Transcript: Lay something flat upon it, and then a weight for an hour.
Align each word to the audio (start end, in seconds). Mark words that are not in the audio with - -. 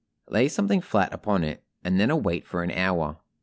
Lay 0.31 0.47
something 0.47 0.81
flat 0.81 1.13
upon 1.13 1.43
it, 1.43 1.63
and 1.83 1.99
then 1.99 2.09
a 2.09 2.17
weight 2.17 2.47
for 2.47 2.63
an 2.63 2.71
hour. 2.71 3.19